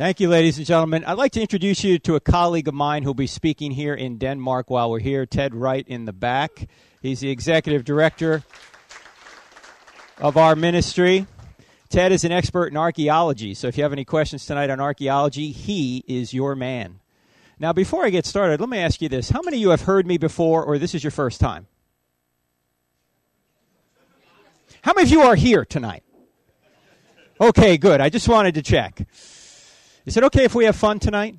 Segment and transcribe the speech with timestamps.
[0.00, 1.04] Thank you, ladies and gentlemen.
[1.04, 4.16] I'd like to introduce you to a colleague of mine who'll be speaking here in
[4.16, 6.68] Denmark while we're here, Ted Wright in the back.
[7.02, 8.42] He's the executive director
[10.16, 11.26] of our ministry.
[11.90, 15.52] Ted is an expert in archaeology, so if you have any questions tonight on archaeology,
[15.52, 17.00] he is your man.
[17.58, 19.28] Now, before I get started, let me ask you this.
[19.28, 21.66] How many of you have heard me before, or this is your first time?
[24.80, 26.04] How many of you are here tonight?
[27.38, 28.00] Okay, good.
[28.00, 29.06] I just wanted to check.
[30.06, 31.36] Is it okay if we have fun tonight?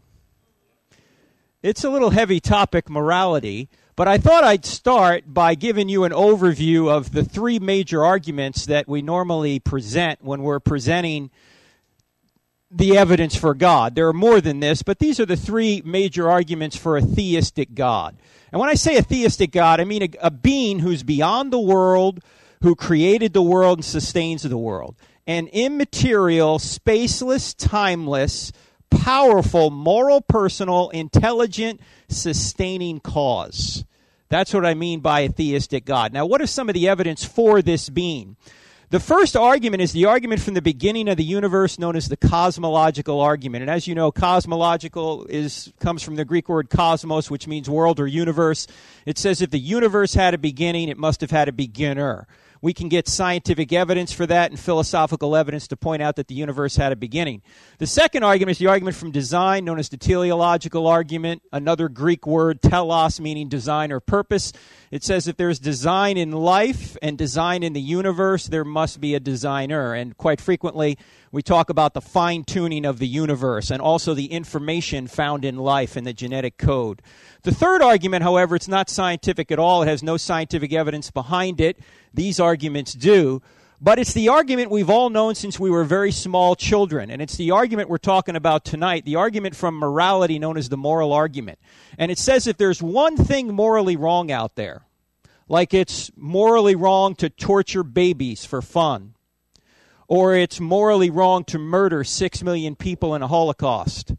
[1.64, 6.12] It's a little heavy topic, morality, but I thought I'd start by giving you an
[6.12, 11.32] overview of the three major arguments that we normally present when we're presenting
[12.70, 13.96] the evidence for God.
[13.96, 17.74] There are more than this, but these are the three major arguments for a theistic
[17.74, 18.16] God.
[18.52, 21.60] And when I say a theistic God, I mean a, a being who's beyond the
[21.60, 22.24] world,
[22.62, 24.96] who created the world and sustains the world
[25.28, 28.52] an immaterial, spaceless, timeless,
[28.90, 33.86] powerful, moral, personal, intelligent, sustaining cause.
[34.30, 36.14] That's what I mean by a theistic God.
[36.14, 38.38] Now, what is some of the evidence for this being?
[38.92, 42.18] The first argument is the argument from the beginning of the universe known as the
[42.18, 43.62] cosmological argument.
[43.62, 48.02] And as you know, cosmological is comes from the Greek word cosmos, which means world
[48.02, 48.68] or universe.
[49.06, 52.28] It says if the universe had a beginning, it must have had a beginner.
[52.62, 56.36] We can get scientific evidence for that and philosophical evidence to point out that the
[56.36, 57.42] universe had a beginning.
[57.80, 62.28] The second argument is the argument from design, known as the teleological argument, another Greek
[62.28, 64.54] word, telos, meaning design or purpose.
[64.92, 69.16] It says if there's design in life and design in the universe, there must be
[69.16, 69.94] a designer.
[69.96, 71.00] And quite frequently,
[71.32, 75.56] we talk about the fine tuning of the universe and also the information found in
[75.56, 77.02] life in the genetic code.
[77.44, 79.84] The third argument, however, it's not scientific at all.
[79.84, 81.80] It has no scientific evidence behind it.
[82.14, 83.42] These arguments do.
[83.84, 87.10] But it's the argument we've all known since we were very small children.
[87.10, 90.78] And it's the argument we're talking about tonight, the argument from morality known as the
[90.78, 91.58] moral argument.
[91.98, 94.84] And it says if there's one thing morally wrong out there,
[95.48, 99.16] like it's morally wrong to torture babies for fun,
[100.12, 104.14] or it's morally wrong to murder six million people in a Holocaust,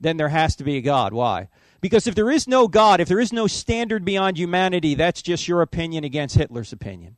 [0.00, 1.12] then there has to be a God.
[1.12, 1.48] Why?
[1.80, 5.48] Because if there is no God, if there is no standard beyond humanity, that's just
[5.48, 7.16] your opinion against Hitler's opinion.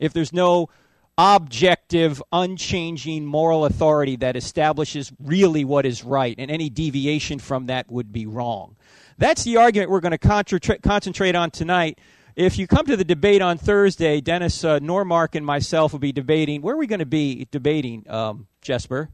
[0.00, 0.68] If there's no
[1.16, 7.88] objective, unchanging moral authority that establishes really what is right, and any deviation from that
[7.88, 8.74] would be wrong.
[9.16, 12.00] That's the argument we're going to concentrate on tonight.
[12.34, 16.12] If you come to the debate on Thursday, Dennis uh, Normark and myself will be
[16.12, 16.62] debating.
[16.62, 19.10] Where are we going to be debating, um, Jesper?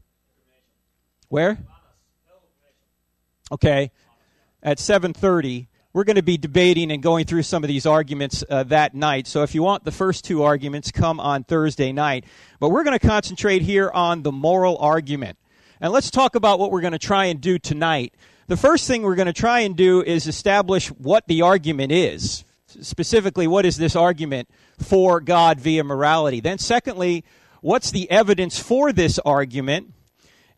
[1.27, 1.57] Where?
[3.51, 3.91] Okay
[4.61, 8.61] at 7:30 we're going to be debating and going through some of these arguments uh,
[8.61, 9.25] that night.
[9.25, 12.25] So if you want the first two arguments, come on Thursday night.
[12.59, 15.39] But we're going to concentrate here on the moral argument.
[15.81, 18.13] And let's talk about what we're going to try and do tonight.
[18.45, 22.45] The first thing we're going to try and do is establish what the argument is.
[22.81, 26.39] Specifically, what is this argument for God via morality?
[26.39, 27.23] Then, secondly,
[27.61, 29.93] what's the evidence for this argument?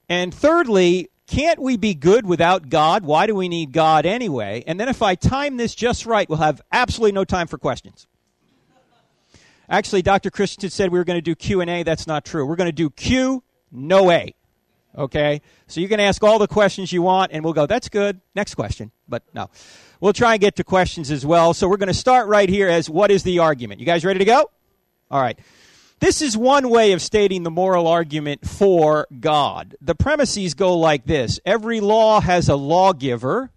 [0.09, 3.03] And thirdly, can't we be good without God?
[3.03, 4.63] Why do we need God anyway?
[4.67, 8.07] And then if I time this just right, we'll have absolutely no time for questions.
[9.69, 10.29] Actually, Dr.
[10.29, 11.83] Christensen said we were going to do Q&A.
[11.83, 12.45] That's not true.
[12.45, 14.35] We're going to do Q, no A.
[14.97, 15.41] Okay?
[15.67, 18.21] So you can ask all the questions you want, and we'll go, that's good.
[18.35, 18.91] Next question.
[19.07, 19.49] But no.
[19.99, 21.53] We'll try and get to questions as well.
[21.53, 23.79] So we're going to start right here as what is the argument?
[23.79, 24.49] You guys ready to go?
[25.09, 25.37] All right.
[25.99, 29.75] This is one way of stating the moral argument for God.
[29.81, 33.51] The premises go like this every law has a lawgiver.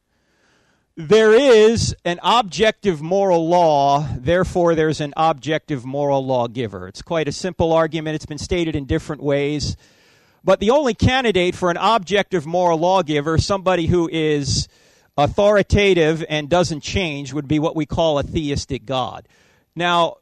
[0.97, 6.87] There is an objective moral law, therefore, there's an objective moral lawgiver.
[6.87, 8.15] It's quite a simple argument.
[8.15, 9.77] It's been stated in different ways.
[10.45, 14.69] But the only candidate for an objective moral lawgiver, somebody who is
[15.17, 19.27] authoritative and doesn't change, would be what we call a theistic God.
[19.75, 20.19] Now,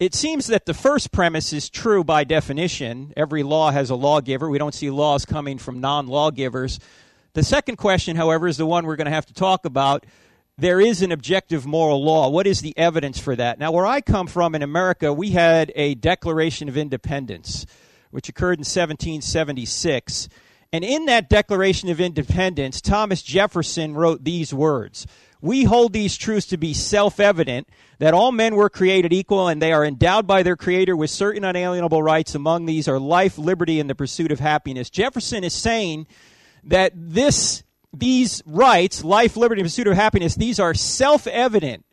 [0.00, 3.12] it seems that the first premise is true by definition.
[3.16, 4.50] Every law has a lawgiver.
[4.50, 6.80] We don't see laws coming from non lawgivers.
[7.34, 10.04] The second question, however, is the one we're going to have to talk about.
[10.58, 12.28] There is an objective moral law.
[12.28, 13.58] What is the evidence for that?
[13.58, 17.66] Now, where I come from in America, we had a Declaration of Independence,
[18.10, 20.28] which occurred in 1776.
[20.72, 25.06] And in that Declaration of Independence, Thomas Jefferson wrote these words
[25.42, 27.68] we hold these truths to be self evident
[27.98, 31.44] that all men were created equal and they are endowed by their Creator with certain
[31.44, 32.34] unalienable rights.
[32.34, 34.90] Among these are life, liberty, and the pursuit of happiness.
[34.90, 36.06] Jefferson is saying
[36.64, 41.84] that this, these rights, life, liberty, and pursuit of happiness, these are self evident.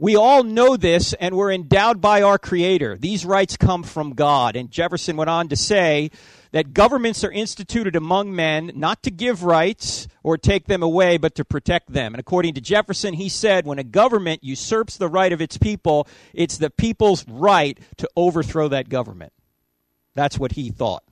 [0.00, 2.98] We all know this, and we're endowed by our Creator.
[2.98, 4.54] These rights come from God.
[4.54, 6.12] And Jefferson went on to say
[6.52, 11.34] that governments are instituted among men not to give rights or take them away, but
[11.34, 12.14] to protect them.
[12.14, 16.06] And according to Jefferson, he said when a government usurps the right of its people,
[16.32, 19.32] it's the people's right to overthrow that government.
[20.14, 21.02] That's what he thought.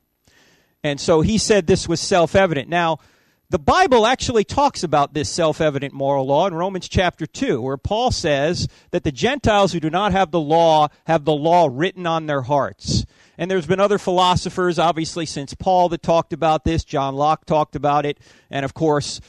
[0.84, 2.68] And so he said this was self evident.
[2.68, 3.00] Now,
[3.48, 7.76] the Bible actually talks about this self evident moral law in Romans chapter 2, where
[7.76, 12.06] Paul says that the Gentiles who do not have the law have the law written
[12.06, 13.04] on their hearts.
[13.38, 16.84] And there's been other philosophers, obviously, since Paul that talked about this.
[16.84, 18.19] John Locke talked about it.
[18.50, 19.20] And of course,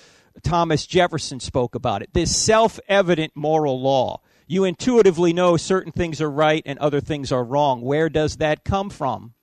[0.43, 2.09] Thomas Jefferson spoke about it.
[2.13, 4.21] This self evident moral law.
[4.47, 7.81] You intuitively know certain things are right and other things are wrong.
[7.81, 9.33] Where does that come from?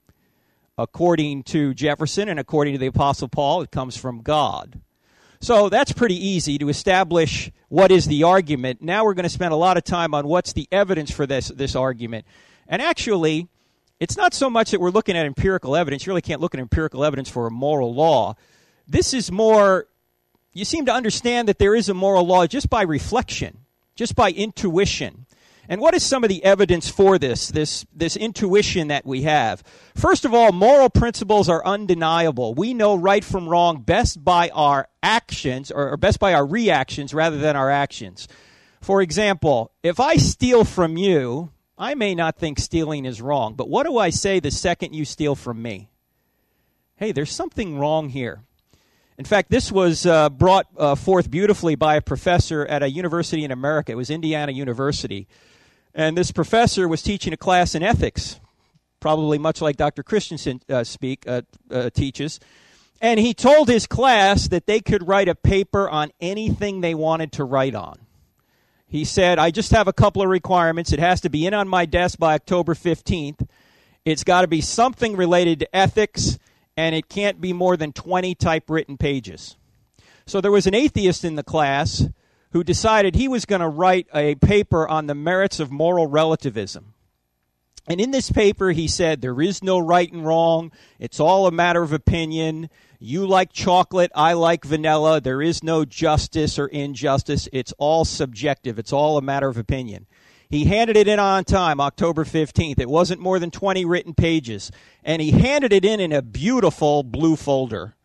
[0.77, 4.81] According to Jefferson and according to the Apostle Paul, it comes from God.
[5.41, 8.81] So that's pretty easy to establish what is the argument.
[8.81, 11.49] Now we're going to spend a lot of time on what's the evidence for this,
[11.49, 12.25] this argument.
[12.67, 13.49] And actually,
[14.01, 16.07] it's not so much that we're looking at empirical evidence.
[16.07, 18.37] You really can't look at empirical evidence for a moral law.
[18.89, 19.87] This is more,
[20.53, 23.59] you seem to understand that there is a moral law just by reflection,
[23.97, 25.24] just by intuition.
[25.69, 29.63] And what is some of the evidence for this, this, this intuition that we have?
[29.95, 32.55] First of all, moral principles are undeniable.
[32.55, 37.39] We know right from wrong best by our actions, or best by our reactions rather
[37.39, 38.29] than our actions.
[38.81, 43.69] For example, if I steal from you, I may not think stealing is wrong, but
[43.69, 45.91] what do I say the second you steal from me?
[46.97, 48.43] Hey, there's something wrong here.
[49.17, 53.45] In fact, this was uh, brought uh, forth beautifully by a professor at a university
[53.45, 53.93] in America.
[53.93, 55.29] It was Indiana University.
[55.95, 58.41] And this professor was teaching a class in ethics,
[58.99, 60.03] probably much like Dr.
[60.03, 62.41] Christensen uh, speak uh, uh, teaches.
[63.01, 67.33] And he told his class that they could write a paper on anything they wanted
[67.33, 67.99] to write on.
[68.89, 70.93] He said, I just have a couple of requirements.
[70.93, 73.47] It has to be in on my desk by October 15th.
[74.05, 76.39] It's got to be something related to ethics,
[76.77, 79.57] and it can't be more than 20 typewritten pages.
[80.27, 82.05] So there was an atheist in the class
[82.55, 86.95] who decided he was going to write a paper on the merits of moral relativism.
[87.89, 90.71] And in this paper, he said, There is no right and wrong.
[91.01, 92.71] It's all a matter of opinion.
[93.01, 95.21] You like chocolate, I like vanilla.
[95.21, 97.49] There is no justice or injustice.
[97.53, 100.07] It's all subjective, it's all a matter of opinion.
[100.49, 102.79] He handed it in on time, October 15th.
[102.79, 104.71] It wasn't more than 20 written pages.
[105.03, 107.97] And he handed it in in a beautiful blue folder.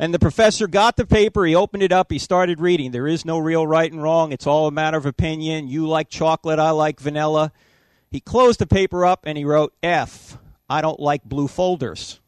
[0.00, 2.90] And the professor got the paper, he opened it up, he started reading.
[2.90, 5.68] There is no real right and wrong, it's all a matter of opinion.
[5.68, 7.52] You like chocolate, I like vanilla.
[8.10, 10.38] He closed the paper up and he wrote F.
[10.70, 12.18] I don't like blue folders.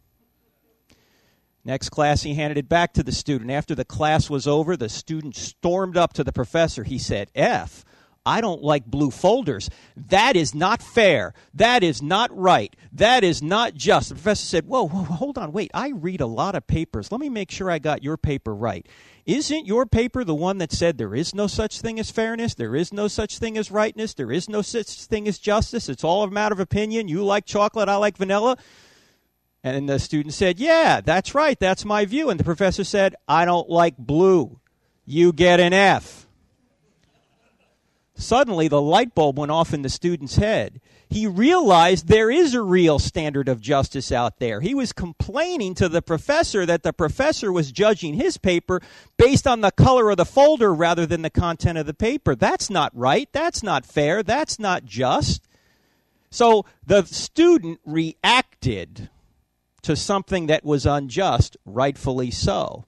[1.64, 3.50] Next class, he handed it back to the student.
[3.50, 6.84] After the class was over, the student stormed up to the professor.
[6.84, 7.86] He said, F.
[8.24, 9.69] I don't like blue folders.
[9.96, 11.34] That is not fair.
[11.54, 12.74] That is not right.
[12.92, 14.10] That is not just.
[14.10, 15.70] The professor said, whoa, whoa, hold on, wait.
[15.74, 17.10] I read a lot of papers.
[17.10, 18.86] Let me make sure I got your paper right.
[19.26, 22.54] Isn't your paper the one that said there is no such thing as fairness?
[22.54, 24.14] There is no such thing as rightness?
[24.14, 25.88] There is no such thing as justice?
[25.88, 27.08] It's all a matter of opinion.
[27.08, 28.56] You like chocolate, I like vanilla.
[29.64, 31.58] And the student said, Yeah, that's right.
[31.58, 32.30] That's my view.
[32.30, 34.58] And the professor said, I don't like blue.
[35.04, 36.21] You get an F.
[38.22, 40.80] Suddenly, the light bulb went off in the student's head.
[41.10, 44.60] He realized there is a real standard of justice out there.
[44.60, 48.80] He was complaining to the professor that the professor was judging his paper
[49.16, 52.35] based on the color of the folder rather than the content of the paper.
[52.35, 53.28] That's not right.
[53.32, 54.23] That's not fair.
[54.23, 55.47] That's not just.
[56.30, 59.11] So the student reacted
[59.82, 62.87] to something that was unjust, rightfully so.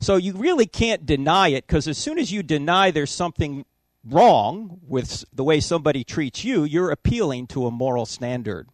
[0.00, 3.66] So you really can't deny it because as soon as you deny there's something
[4.04, 8.68] wrong with the way somebody treats you, you're appealing to a moral standard.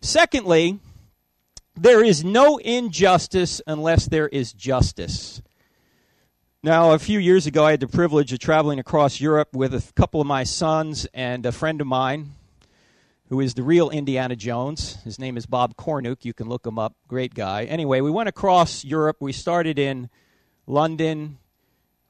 [0.00, 0.78] Secondly,
[1.74, 5.42] there is no injustice unless there is justice.
[6.62, 9.92] Now, a few years ago, I had the privilege of traveling across Europe with a
[9.94, 12.30] couple of my sons and a friend of mine
[13.28, 15.02] who is the real Indiana Jones.
[15.02, 16.24] His name is Bob Cornuke.
[16.24, 16.94] You can look him up.
[17.08, 17.64] Great guy.
[17.64, 19.18] Anyway, we went across Europe.
[19.20, 20.08] We started in
[20.66, 21.38] London,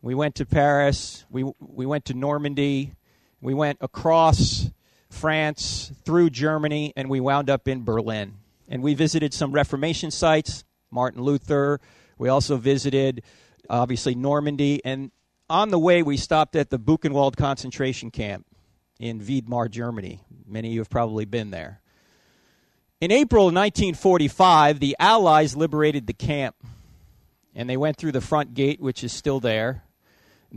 [0.06, 1.24] we went to Paris.
[1.30, 2.92] We, we went to Normandy.
[3.40, 4.70] We went across
[5.10, 8.34] France, through Germany, and we wound up in Berlin.
[8.68, 11.80] And we visited some Reformation sites, Martin Luther.
[12.18, 13.24] We also visited,
[13.68, 14.80] obviously, Normandy.
[14.84, 15.10] And
[15.50, 18.46] on the way, we stopped at the Buchenwald concentration camp
[19.00, 20.22] in Weimar, Germany.
[20.46, 21.80] Many of you have probably been there.
[23.00, 26.54] In April 1945, the Allies liberated the camp,
[27.56, 29.82] and they went through the front gate, which is still there.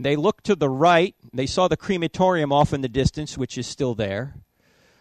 [0.02, 1.14] They looked to the right.
[1.32, 4.34] They saw the crematorium off in the distance, which is still there.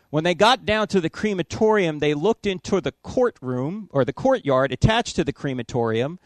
[0.09, 4.71] When they got down to the crematorium, they looked into the courtroom or the courtyard
[4.71, 6.19] attached to the crematorium,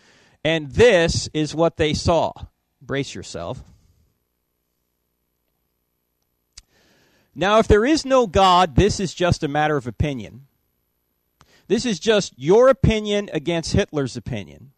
[0.43, 2.31] and this is what they saw.
[2.81, 3.63] Brace yourself.
[7.35, 10.45] Now, if there is no God, this is just a matter of opinion.
[11.67, 14.72] This is just your opinion against Hitler's opinion.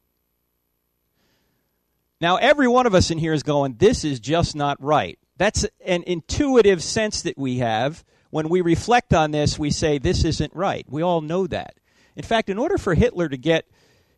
[2.21, 5.19] Now, every one of us in here is going, this is just not right.
[5.37, 8.05] That's an intuitive sense that we have.
[8.29, 10.85] When we reflect on this, we say, this isn't right.
[10.89, 11.75] We all know that.
[12.15, 13.65] In fact, in order for Hitler to get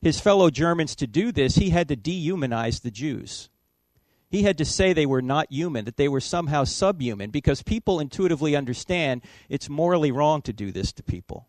[0.02, 3.50] his fellow Germans to do this, he had to dehumanize the Jews.
[4.30, 8.00] He had to say they were not human, that they were somehow subhuman, because people
[8.00, 11.48] intuitively understand it's morally wrong to do this to people.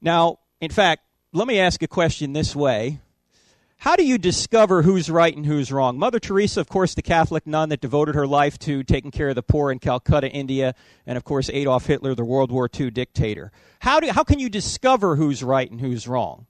[0.00, 1.02] Now, in fact,
[1.32, 3.00] let me ask a question this way.
[3.82, 5.98] How do you discover who's right and who's wrong?
[5.98, 9.34] Mother Teresa, of course, the Catholic nun that devoted her life to taking care of
[9.34, 13.50] the poor in Calcutta, India, and of course, Adolf Hitler, the World War II dictator.
[13.80, 16.46] How, do, how can you discover who's right and who's wrong?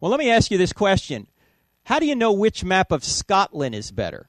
[0.00, 1.28] Well, let me ask you this question
[1.84, 4.28] how do you know which map of Scotland is better?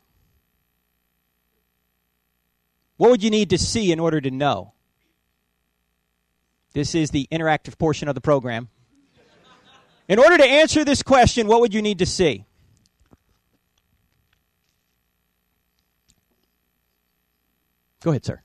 [2.97, 4.73] What would you need to see in order to know?
[6.73, 8.69] This is the interactive portion of the program.
[10.07, 12.45] In order to answer this question, what would you need to see?
[18.01, 18.41] Go ahead, sir.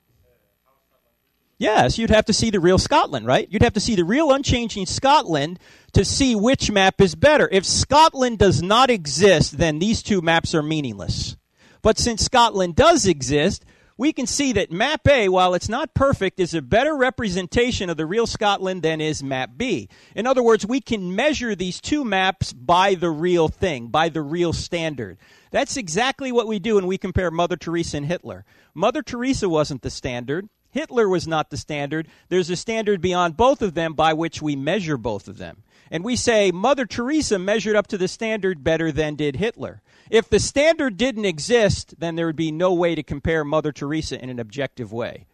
[1.59, 3.49] Yes, you'd have to see the real Scotland, right?
[3.51, 5.59] You'd have to see the real unchanging Scotland
[5.93, 7.49] to see which map is better.
[7.51, 11.37] If Scotland does not exist, then these two maps are meaningless.
[11.83, 13.65] But since Scotland does exist,
[13.99, 17.97] we can see that map A, while it's not perfect, is a better representation of
[17.97, 19.89] the real Scotland than is map B.
[20.15, 24.23] In other words, we can measure these two maps by the real thing, by the
[24.23, 25.19] real standard.
[25.51, 28.45] That's exactly what we do when we compare Mother Teresa and Hitler.
[28.73, 30.49] Mother Teresa wasn't the standard.
[30.71, 32.07] Hitler was not the standard.
[32.29, 35.65] There's a standard beyond both of them by which we measure both of them.
[35.91, 39.81] And we say Mother Teresa measured up to the standard better than did Hitler.
[40.11, 44.23] If the standard didn't exist, then there would be no way to compare Mother Teresa
[44.23, 45.27] in an objective way.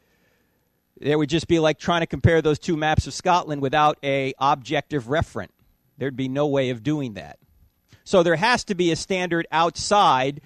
[1.01, 4.35] It would just be like trying to compare those two maps of Scotland without a
[4.39, 5.49] objective referent.
[5.99, 7.39] There'd be no way of doing that.
[8.05, 10.41] So there has to be a standard outside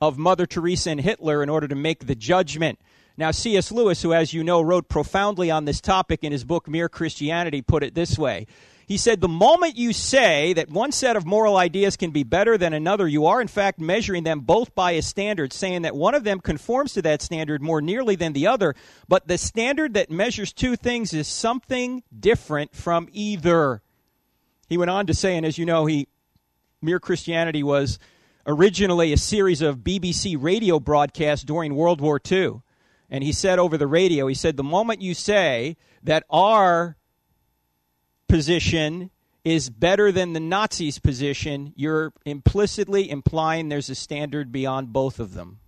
[0.00, 2.78] of Mother Teresa and Hitler in order to make the judgment
[3.16, 3.70] now, C.S.
[3.70, 7.60] Lewis, who, as you know, wrote profoundly on this topic in his book Mere Christianity,
[7.60, 8.46] put it this way.
[8.92, 12.58] He said, The moment you say that one set of moral ideas can be better
[12.58, 16.14] than another, you are in fact measuring them both by a standard, saying that one
[16.14, 18.74] of them conforms to that standard more nearly than the other,
[19.08, 23.80] but the standard that measures two things is something different from either.
[24.68, 26.06] He went on to say, and as you know, he
[26.82, 27.98] Mere Christianity was
[28.46, 32.60] originally a series of BBC radio broadcasts during World War II.
[33.08, 36.98] And he said over the radio, he said, the moment you say that our
[38.32, 39.10] position
[39.44, 45.34] is better than the Nazis' position, you're implicitly implying there's a standard beyond both of
[45.34, 45.58] them.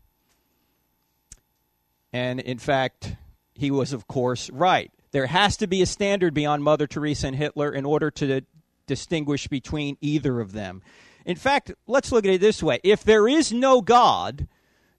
[2.10, 3.16] And in fact,
[3.54, 4.90] he was, of course, right.
[5.10, 8.40] There has to be a standard beyond Mother Teresa and Hitler in order to
[8.86, 10.80] distinguish between either of them.
[11.26, 14.48] In fact, let's look at it this way if there is no God,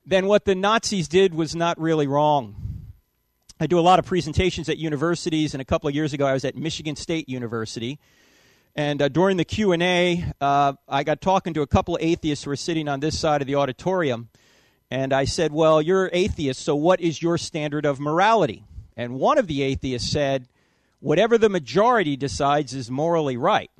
[0.05, 2.74] then what the Nazis did was not really wrong.
[3.57, 6.33] I do a lot of presentations at universities, and a couple of years ago I
[6.33, 7.99] was at Michigan State University.
[8.75, 12.49] And uh, during the Q&A, uh, I got talking to a couple of atheists who
[12.49, 14.27] were sitting on this side of the auditorium.
[14.91, 18.65] And I said, well, you're atheists, so what is your standard of morality?
[18.97, 20.49] And one of the atheists said,
[20.99, 23.71] whatever the majority decides is morally right.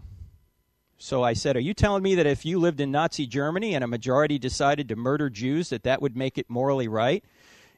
[0.97, 3.83] So I said, Are you telling me that if you lived in Nazi Germany and
[3.83, 7.25] a majority decided to murder Jews, that that would make it morally right?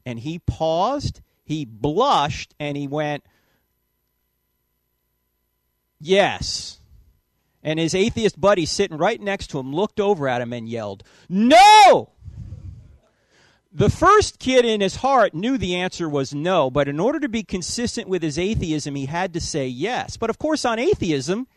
[0.06, 3.24] And he paused, he blushed, and he went,
[6.00, 6.80] Yes.
[7.64, 11.04] And his atheist buddy sitting right next to him looked over at him and yelled,
[11.30, 12.12] No!
[13.72, 17.30] The first kid in his heart knew the answer was no, but in order to
[17.30, 20.18] be consistent with his atheism, he had to say yes.
[20.18, 21.48] But of course, on atheism,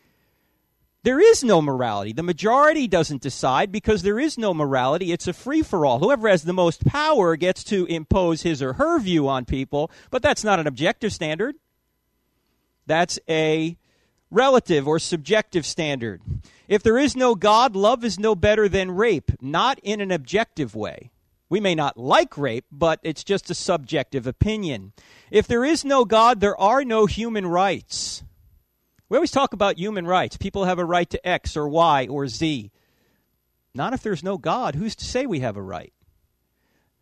[1.03, 2.13] there is no morality.
[2.13, 5.13] The majority doesn't decide because there is no morality.
[5.13, 5.99] It's a free for all.
[5.99, 10.23] Whoever has the most power gets to impose his or her view on people, but
[10.23, 11.57] that's not an objective standard.
[12.87, 13.79] That's a
[14.31, 16.21] relative or subjective standard.
[16.69, 20.75] If there is no God, love is no better than rape, not in an objective
[20.75, 21.11] way.
[21.49, 24.93] We may not like rape, but it's just a subjective opinion.
[25.31, 28.23] If there is no God, there are no human rights.
[29.11, 30.37] We always talk about human rights.
[30.37, 32.71] People have a right to X or Y or Z.
[33.75, 34.77] Not if there's no God.
[34.77, 35.93] Who's to say we have a right?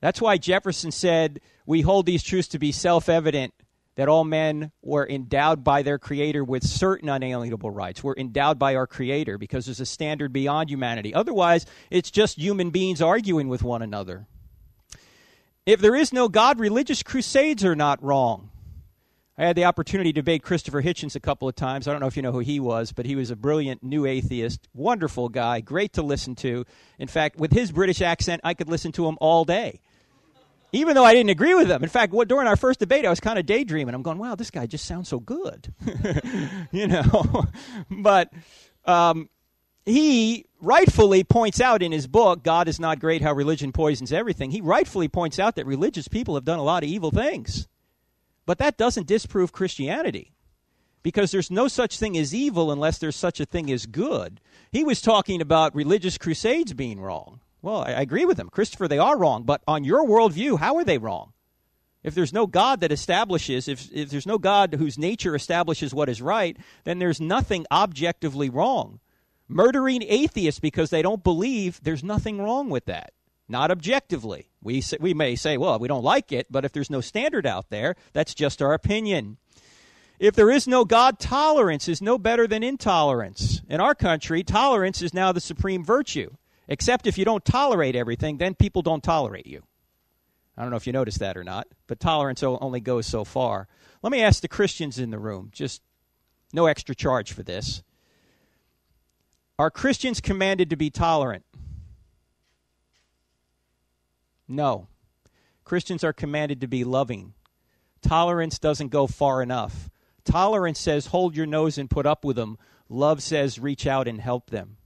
[0.00, 3.52] That's why Jefferson said, We hold these truths to be self evident
[3.96, 8.02] that all men were endowed by their Creator with certain unalienable rights.
[8.02, 11.12] We're endowed by our Creator because there's a standard beyond humanity.
[11.12, 14.26] Otherwise, it's just human beings arguing with one another.
[15.66, 18.50] If there is no God, religious crusades are not wrong.
[19.38, 21.86] I had the opportunity to debate Christopher Hitchens a couple of times.
[21.86, 24.04] I don't know if you know who he was, but he was a brilliant new
[24.04, 26.64] atheist, wonderful guy, great to listen to.
[26.98, 29.80] In fact, with his British accent, I could listen to him all day.
[30.72, 31.84] Even though I didn't agree with him.
[31.84, 33.94] In fact, what, during our first debate, I was kind of daydreaming.
[33.94, 35.72] I'm going, wow, this guy just sounds so good.
[36.72, 37.46] you know?
[37.90, 38.32] but
[38.86, 39.30] um,
[39.86, 44.50] he rightfully points out in his book, God is Not Great How Religion Poisons Everything,
[44.50, 47.68] he rightfully points out that religious people have done a lot of evil things.
[48.48, 50.32] But that doesn't disprove Christianity
[51.02, 54.40] because there's no such thing as evil unless there's such a thing as good.
[54.72, 57.40] He was talking about religious crusades being wrong.
[57.60, 58.48] Well, I, agree with him.
[58.48, 61.34] Christopher, they are wrong, but on your worldview, how are they wrong?
[62.02, 66.08] If there's no God that establishes, if, if there's no God whose nature establishes what
[66.08, 69.00] is right, then there's nothing objectively wrong.
[69.46, 73.12] Murdering atheists because they don't believe, there's nothing wrong with that
[73.48, 74.50] not objectively.
[74.62, 77.46] We, say, we may say, well, we don't like it, but if there's no standard
[77.46, 79.38] out there, that's just our opinion.
[80.18, 83.62] If there is no God, tolerance is no better than intolerance.
[83.68, 86.30] In our country, tolerance is now the supreme virtue.
[86.66, 89.62] Except if you don't tolerate everything, then people don't tolerate you.
[90.56, 93.68] I don't know if you noticed that or not, but tolerance only goes so far.
[94.02, 95.82] Let me ask the Christians in the room, just
[96.52, 97.82] no extra charge for this.
[99.58, 101.44] Are Christians commanded to be tolerant?
[104.48, 104.88] No.
[105.64, 107.34] Christians are commanded to be loving.
[108.00, 109.90] Tolerance doesn't go far enough.
[110.24, 112.58] Tolerance says hold your nose and put up with them.
[112.88, 114.78] Love says reach out and help them.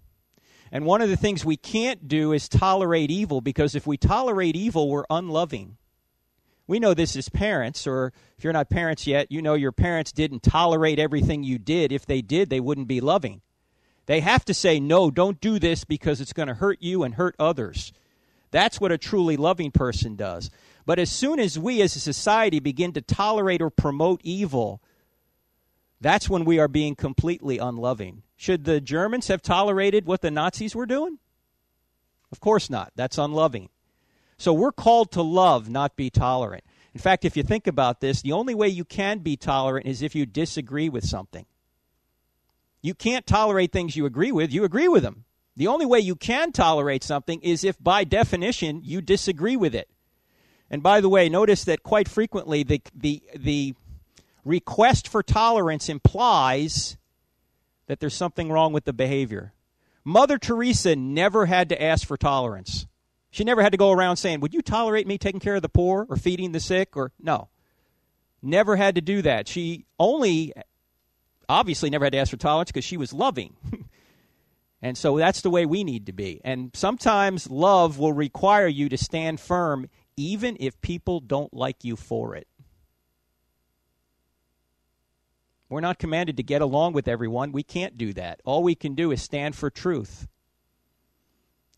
[0.72, 4.56] And one of the things we can't do is tolerate evil because if we tolerate
[4.56, 5.76] evil, we're unloving.
[6.66, 10.12] We know this as parents, or if you're not parents yet, you know your parents
[10.12, 11.92] didn't tolerate everything you did.
[11.92, 13.42] If they did, they wouldn't be loving.
[14.06, 17.14] They have to say, no, don't do this because it's going to hurt you and
[17.14, 17.92] hurt others.
[18.52, 20.50] That's what a truly loving person does.
[20.86, 24.80] But as soon as we as a society begin to tolerate or promote evil,
[26.00, 28.22] that's when we are being completely unloving.
[28.36, 31.18] Should the Germans have tolerated what the Nazis were doing?
[32.30, 32.92] Of course not.
[32.94, 33.68] That's unloving.
[34.36, 36.64] So we're called to love, not be tolerant.
[36.94, 40.02] In fact, if you think about this, the only way you can be tolerant is
[40.02, 41.46] if you disagree with something.
[42.82, 45.24] You can't tolerate things you agree with, you agree with them.
[45.56, 49.88] The only way you can tolerate something is if, by definition, you disagree with it.
[50.70, 53.74] And by the way, notice that quite frequently the, the, the
[54.44, 56.96] request for tolerance implies
[57.86, 59.52] that there's something wrong with the behavior.
[60.04, 62.86] Mother Teresa never had to ask for tolerance.
[63.30, 65.68] She never had to go around saying, Would you tolerate me taking care of the
[65.68, 66.96] poor or feeding the sick?
[66.96, 67.48] Or no.
[68.42, 69.46] Never had to do that.
[69.46, 70.52] She only
[71.48, 73.54] obviously never had to ask for tolerance because she was loving.
[74.82, 76.40] And so that's the way we need to be.
[76.44, 81.94] And sometimes love will require you to stand firm even if people don't like you
[81.94, 82.48] for it.
[85.68, 87.52] We're not commanded to get along with everyone.
[87.52, 88.40] We can't do that.
[88.44, 90.26] All we can do is stand for truth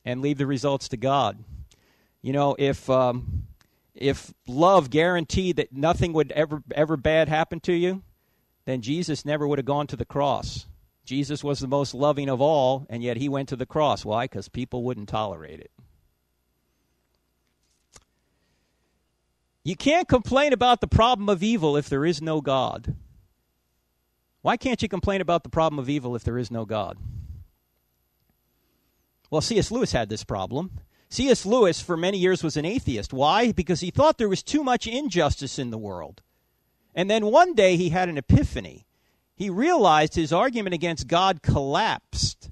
[0.04, 1.44] and leave the results to God.
[2.20, 3.44] You know, if um,
[3.94, 8.02] if love guaranteed that nothing would ever ever bad happen to you,
[8.64, 10.66] then Jesus never would have gone to the cross.
[11.04, 14.04] Jesus was the most loving of all, and yet he went to the cross.
[14.04, 14.24] Why?
[14.24, 15.70] Because people wouldn't tolerate it.
[19.62, 22.94] You can't complain about the problem of evil if there is no God.
[24.42, 26.98] Why can't you complain about the problem of evil if there is no God?
[29.30, 29.70] Well, C.S.
[29.70, 30.70] Lewis had this problem.
[31.08, 31.46] C.S.
[31.46, 33.12] Lewis, for many years, was an atheist.
[33.12, 33.52] Why?
[33.52, 36.22] Because he thought there was too much injustice in the world.
[36.94, 38.84] And then one day he had an epiphany
[39.36, 42.50] he realized his argument against God collapsed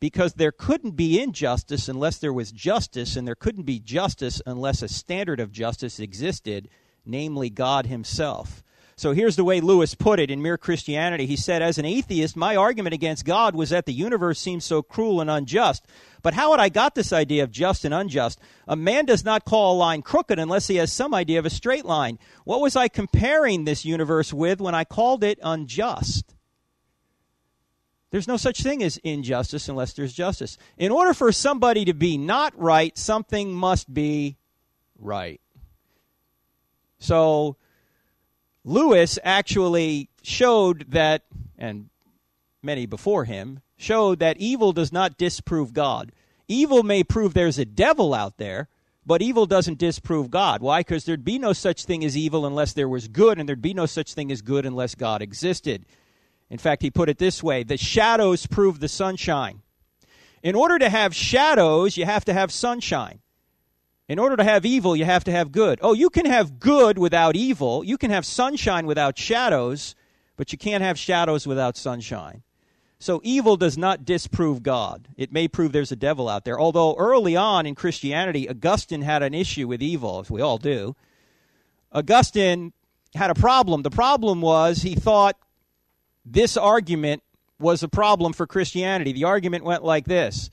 [0.00, 4.82] because there couldn't be injustice unless there was justice, and there couldn't be justice unless
[4.82, 6.68] a standard of justice existed,
[7.04, 8.62] namely God Himself.
[8.98, 11.24] So here's the way Lewis put it in Mere Christianity.
[11.24, 14.82] He said, As an atheist, my argument against God was that the universe seems so
[14.82, 15.86] cruel and unjust.
[16.20, 18.40] But how had I got this idea of just and unjust?
[18.66, 21.50] A man does not call a line crooked unless he has some idea of a
[21.50, 22.18] straight line.
[22.42, 26.34] What was I comparing this universe with when I called it unjust?
[28.10, 30.58] There's no such thing as injustice unless there's justice.
[30.76, 34.38] In order for somebody to be not right, something must be
[34.98, 35.40] right.
[36.98, 37.58] So,
[38.68, 41.22] Lewis actually showed that,
[41.56, 41.88] and
[42.62, 46.12] many before him, showed that evil does not disprove God.
[46.48, 48.68] Evil may prove there's a devil out there,
[49.06, 50.60] but evil doesn't disprove God.
[50.60, 50.80] Why?
[50.80, 53.72] Because there'd be no such thing as evil unless there was good, and there'd be
[53.72, 55.86] no such thing as good unless God existed.
[56.50, 59.62] In fact, he put it this way the shadows prove the sunshine.
[60.42, 63.20] In order to have shadows, you have to have sunshine.
[64.08, 65.78] In order to have evil, you have to have good.
[65.82, 67.84] Oh, you can have good without evil.
[67.84, 69.94] You can have sunshine without shadows,
[70.36, 72.42] but you can't have shadows without sunshine.
[72.98, 75.08] So evil does not disprove God.
[75.16, 76.58] It may prove there's a devil out there.
[76.58, 80.96] Although early on in Christianity, Augustine had an issue with evil, as we all do.
[81.92, 82.72] Augustine
[83.14, 83.82] had a problem.
[83.82, 85.36] The problem was he thought
[86.24, 87.22] this argument
[87.60, 89.12] was a problem for Christianity.
[89.12, 90.50] The argument went like this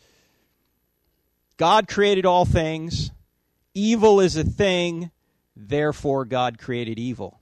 [1.57, 3.11] God created all things,
[3.75, 5.11] evil is a thing,
[5.55, 7.39] therefore God created evil,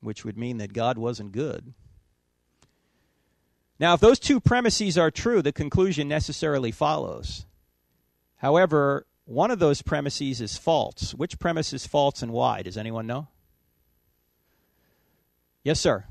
[0.00, 1.74] which would mean that God wasn't good.
[3.78, 7.46] Now, if those two premises are true, the conclusion necessarily follows.
[8.36, 11.14] However, one of those premises is false.
[11.14, 12.62] Which premise is false and why?
[12.62, 13.28] Does anyone know?
[15.64, 16.04] Yes, sir.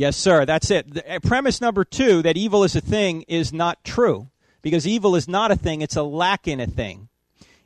[0.00, 0.46] Yes, sir.
[0.46, 0.94] That's it.
[0.94, 4.30] The, uh, premise number two that evil is a thing is not true
[4.62, 7.10] because evil is not a thing, it's a lack in a thing.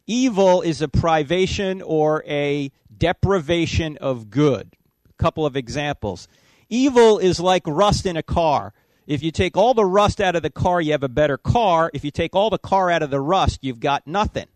[0.08, 4.74] Evil is a privation or a deprivation of good.
[5.08, 6.26] A couple of examples.
[6.68, 8.74] Evil is like rust in a car.
[9.06, 11.88] If you take all the rust out of the car, you have a better car.
[11.94, 14.48] If you take all the car out of the rust, you've got nothing.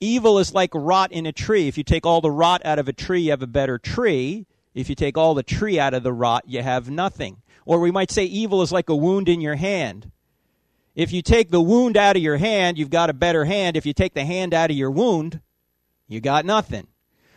[0.00, 1.68] Evil is like rot in a tree.
[1.68, 4.46] If you take all the rot out of a tree, you have a better tree.
[4.74, 7.42] If you take all the tree out of the rot, you have nothing.
[7.64, 10.10] Or we might say evil is like a wound in your hand.
[10.94, 13.76] If you take the wound out of your hand, you've got a better hand.
[13.76, 15.40] If you take the hand out of your wound,
[16.08, 16.88] you got nothing.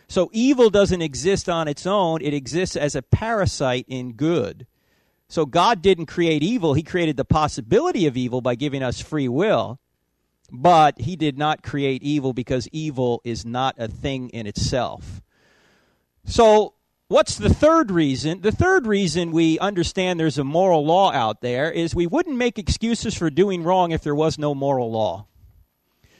[0.08, 4.66] So evil doesn't exist on its own, it exists as a parasite in good.
[5.28, 9.28] So God didn't create evil, He created the possibility of evil by giving us free
[9.28, 9.80] will.
[10.52, 15.22] But He did not create evil because evil is not a thing in itself.
[16.26, 16.73] So,
[17.08, 18.40] what's the third reason?
[18.40, 22.58] The third reason we understand there's a moral law out there is we wouldn't make
[22.58, 25.26] excuses for doing wrong if there was no moral law.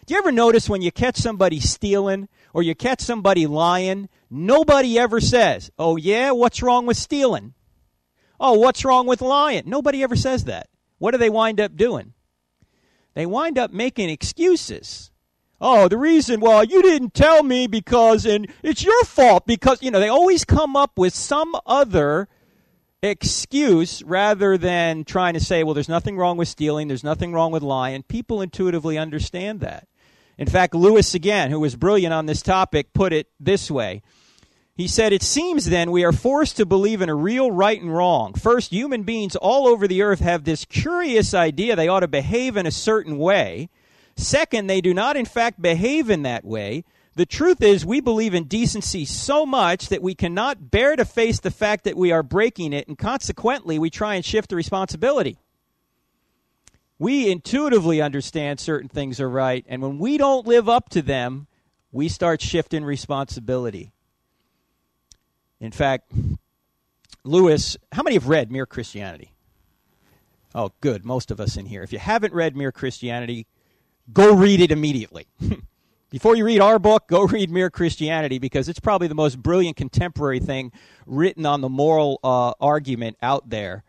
[0.06, 4.98] Do you ever notice when you catch somebody stealing or you catch somebody lying, nobody
[4.98, 7.54] ever says, Oh, yeah, what's wrong with stealing?
[8.38, 9.62] Oh, what's wrong with lying?
[9.64, 10.68] Nobody ever says that.
[10.98, 12.12] What do they wind up doing?
[13.14, 15.10] They wind up making excuses.
[15.60, 19.90] Oh, the reason, well, you didn't tell me because, and it's your fault because, you
[19.90, 22.28] know, they always come up with some other
[23.02, 27.52] excuse rather than trying to say, well, there's nothing wrong with stealing, there's nothing wrong
[27.52, 28.02] with lying.
[28.02, 29.86] People intuitively understand that.
[30.36, 34.02] In fact, Lewis, again, who was brilliant on this topic, put it this way.
[34.76, 37.94] He said, It seems then we are forced to believe in a real right and
[37.94, 38.34] wrong.
[38.34, 42.56] First, human beings all over the earth have this curious idea they ought to behave
[42.56, 43.68] in a certain way.
[44.16, 46.85] Second, they do not in fact behave in that way.
[47.16, 51.40] The truth is, we believe in decency so much that we cannot bear to face
[51.40, 55.38] the fact that we are breaking it, and consequently, we try and shift the responsibility
[56.98, 61.46] we intuitively understand certain things are right, and when we don't live up to them,
[61.92, 63.92] we start shifting responsibility.
[65.61, 66.11] In fact,
[67.24, 69.33] Lewis, how many have read Mere Christianity?
[70.55, 71.05] Oh, good.
[71.05, 71.83] Most of us in here.
[71.83, 73.46] If you haven't read Mere Christianity,
[74.12, 75.26] go read it immediately.
[76.10, 79.76] Before you read our book, go read Mere Christianity because it's probably the most brilliant
[79.76, 80.70] contemporary thing
[81.06, 83.82] written on the moral uh, argument out there.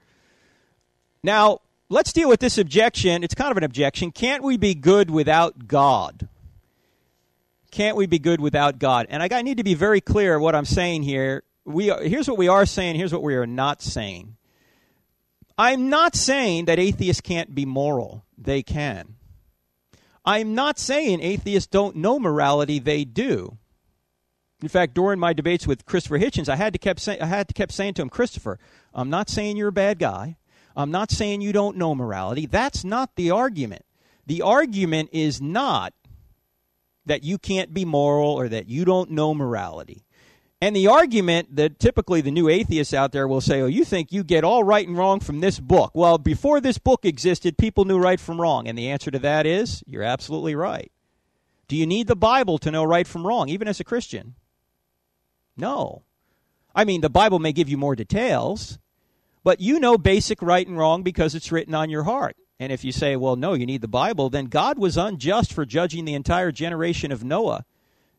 [1.21, 3.23] Now, let's deal with this objection.
[3.23, 4.11] It's kind of an objection.
[4.11, 6.27] Can't we be good without God?
[7.69, 9.07] Can't we be good without God?
[9.09, 11.43] And I need to be very clear what I'm saying here.
[11.65, 14.35] We are, here's what we are saying, here's what we are not saying.
[15.57, 18.25] I'm not saying that atheists can't be moral.
[18.37, 19.15] They can.
[20.25, 22.79] I'm not saying atheists don't know morality.
[22.79, 23.57] They do.
[24.61, 27.47] In fact, during my debates with Christopher Hitchens, I had to kept say, I had
[27.49, 28.57] to kept saying to him, Christopher,
[28.93, 30.37] I'm not saying you're a bad guy.
[30.75, 32.45] I'm not saying you don't know morality.
[32.45, 33.85] That's not the argument.
[34.25, 35.93] The argument is not
[37.05, 40.05] that you can't be moral or that you don't know morality.
[40.61, 44.11] And the argument that typically the new atheists out there will say, oh, you think
[44.11, 45.91] you get all right and wrong from this book.
[45.93, 48.67] Well, before this book existed, people knew right from wrong.
[48.67, 50.91] And the answer to that is, you're absolutely right.
[51.67, 54.35] Do you need the Bible to know right from wrong, even as a Christian?
[55.57, 56.03] No.
[56.73, 58.79] I mean, the Bible may give you more details,
[59.43, 62.37] but you know basic right and wrong because it's written on your heart.
[62.59, 65.65] And if you say, well, no, you need the Bible, then God was unjust for
[65.65, 67.65] judging the entire generation of Noah.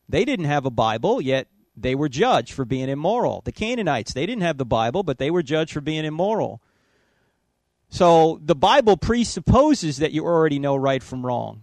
[0.08, 3.42] They didn't have a Bible, yet they were judged for being immoral.
[3.44, 6.62] The Canaanites, they didn't have the Bible, but they were judged for being immoral.
[7.88, 11.62] So the Bible presupposes that you already know right from wrong.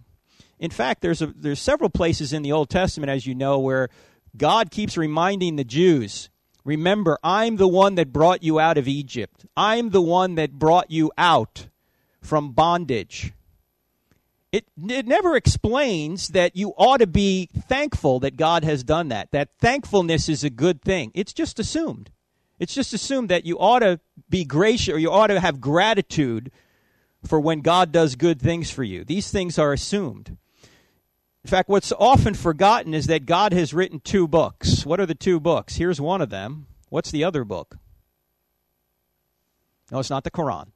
[0.58, 3.88] In fact, there's a, there's several places in the Old Testament, as you know, where
[4.36, 6.30] God keeps reminding the Jews,
[6.64, 9.44] remember, I'm the one that brought you out of Egypt.
[9.56, 11.68] I'm the one that brought you out
[12.22, 13.32] from bondage.
[14.54, 19.32] It, it never explains that you ought to be thankful that God has done that.
[19.32, 21.10] That thankfulness is a good thing.
[21.12, 22.12] It's just assumed.
[22.60, 23.98] It's just assumed that you ought to
[24.30, 26.52] be gracious or you ought to have gratitude
[27.26, 29.02] for when God does good things for you.
[29.02, 30.36] These things are assumed.
[31.42, 34.86] In fact, what's often forgotten is that God has written two books.
[34.86, 35.78] What are the two books?
[35.78, 36.68] Here's one of them.
[36.90, 37.76] What's the other book?
[39.90, 40.68] No, it's not the Quran.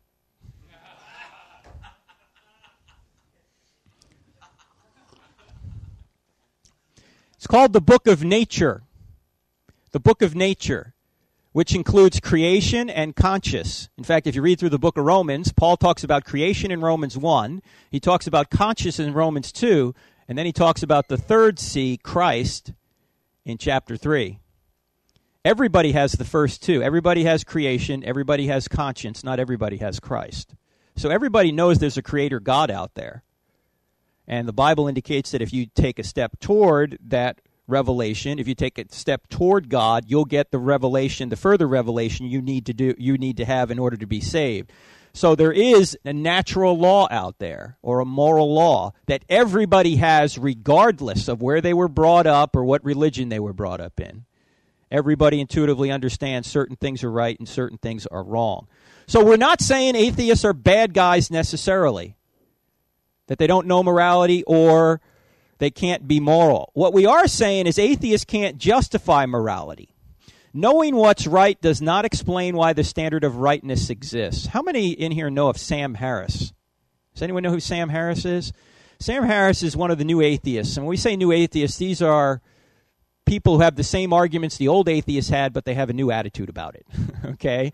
[7.38, 8.82] It's called the Book of Nature.
[9.92, 10.92] The Book of Nature,
[11.52, 13.88] which includes creation and conscious.
[13.96, 16.80] In fact, if you read through the book of Romans, Paul talks about creation in
[16.80, 19.94] Romans 1, he talks about conscious in Romans 2,
[20.26, 22.72] and then he talks about the third C, Christ,
[23.44, 24.40] in chapter 3.
[25.44, 26.82] Everybody has the first two.
[26.82, 30.56] Everybody has creation, everybody has conscience, not everybody has Christ.
[30.96, 33.22] So everybody knows there's a creator God out there.
[34.28, 38.54] And the Bible indicates that if you take a step toward that revelation, if you
[38.54, 42.74] take a step toward God, you'll get the revelation, the further revelation you need to
[42.74, 44.70] do you need to have in order to be saved.
[45.14, 50.38] So there is a natural law out there or a moral law that everybody has
[50.38, 54.26] regardless of where they were brought up or what religion they were brought up in.
[54.90, 58.68] Everybody intuitively understands certain things are right and certain things are wrong.
[59.06, 62.17] So we're not saying atheists are bad guys necessarily
[63.28, 65.00] that they don't know morality or
[65.58, 66.70] they can't be moral.
[66.74, 69.94] What we are saying is atheists can't justify morality.
[70.52, 74.46] Knowing what's right does not explain why the standard of rightness exists.
[74.46, 76.52] How many in here know of Sam Harris?
[77.14, 78.52] Does anyone know who Sam Harris is?
[78.98, 80.76] Sam Harris is one of the new atheists.
[80.76, 82.40] And when we say new atheists, these are
[83.26, 86.10] people who have the same arguments the old atheists had, but they have a new
[86.10, 86.86] attitude about it.
[87.24, 87.72] okay?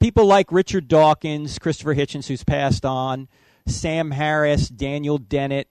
[0.00, 3.28] People like Richard Dawkins, Christopher Hitchens, who's passed on,
[3.68, 5.68] Sam Harris, Daniel Dennett,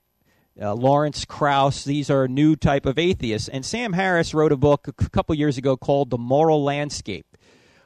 [0.62, 1.84] uh, Lawrence Krauss.
[1.84, 3.48] These are a new type of atheists.
[3.48, 7.38] And Sam Harris wrote a book a couple years ago called The Moral Landscape,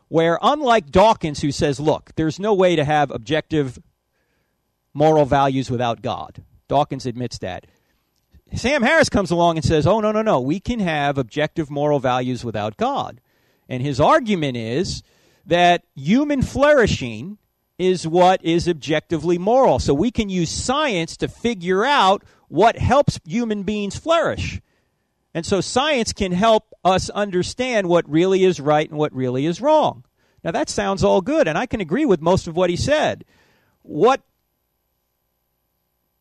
[0.08, 3.80] where unlike Dawkins, who says, look, there's no way to have objective
[4.94, 6.44] moral values without God.
[6.68, 7.68] Dawkins admits that.
[8.54, 12.00] Sam Harris comes along and says, oh, no, no, no, we can have objective moral
[12.00, 13.22] values without God.
[13.70, 15.04] And his argument is
[15.46, 17.38] that human flourishing
[17.78, 19.80] is what is objectively moral.
[19.80, 24.62] So we can use science to figure out what helps human beings flourish.
[25.34, 29.62] And so science can help us understand what really is right and what really is
[29.62, 30.04] wrong.
[30.44, 33.26] Now that sounds all good, and I can agree with most of what he said.
[33.84, 34.22] What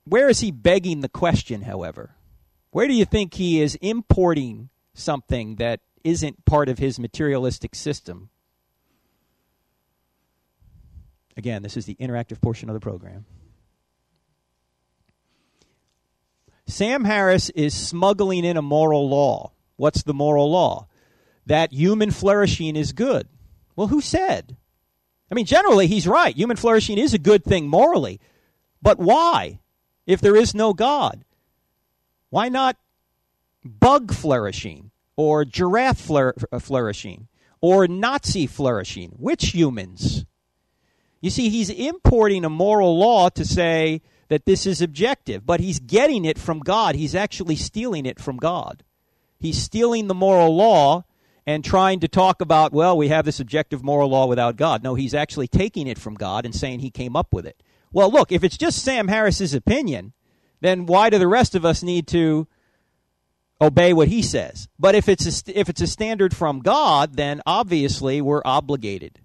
[0.04, 2.16] where is he begging the question, however?
[2.70, 8.30] Where do you think he is importing something that isn't part of his materialistic system?
[11.36, 13.24] Again, this is the interactive portion of the program.
[16.66, 19.52] Sam Harris is smuggling in a moral law.
[19.76, 20.86] What's the moral law?
[21.46, 23.26] That human flourishing is good.
[23.74, 24.56] Well, who said?
[25.30, 26.34] I mean, generally, he's right.
[26.34, 28.20] Human flourishing is a good thing morally.
[28.82, 29.60] But why?
[30.06, 31.24] If there is no God,
[32.30, 32.76] why not
[33.64, 37.28] bug flourishing or giraffe uh, flourishing
[37.60, 39.10] or Nazi flourishing?
[39.18, 40.24] Which humans?
[41.20, 45.80] You see, he's importing a moral law to say that this is objective, but he's
[45.80, 46.94] getting it from God.
[46.94, 48.84] He's actually stealing it from God.
[49.38, 51.04] He's stealing the moral law
[51.46, 54.82] and trying to talk about, well, we have this objective moral law without God.
[54.82, 57.62] No, he's actually taking it from God and saying he came up with it.
[57.92, 60.12] Well, look, if it's just Sam Harris's opinion,
[60.60, 62.46] then why do the rest of us need to
[63.60, 64.68] obey what he says?
[64.78, 69.18] But if it's a, if it's a standard from God, then obviously we're obligated.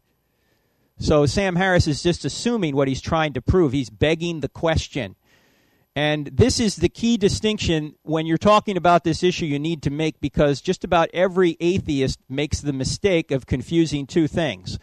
[0.97, 3.73] So Sam Harris is just assuming what he's trying to prove.
[3.73, 5.15] He's begging the question.
[5.95, 9.89] And this is the key distinction when you're talking about this issue you need to
[9.89, 14.77] make because just about every atheist makes the mistake of confusing two things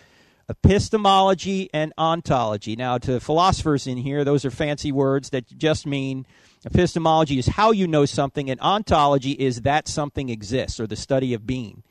[0.48, 2.76] epistemology and ontology.
[2.76, 6.26] Now, to philosophers in here, those are fancy words that just mean
[6.64, 11.32] epistemology is how you know something, and ontology is that something exists or the study
[11.32, 11.82] of being.